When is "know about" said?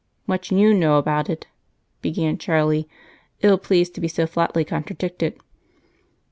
0.73-1.29